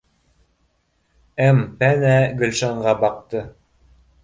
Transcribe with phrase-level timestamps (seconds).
[1.59, 3.47] М пәнә Гөлшанға баҡты: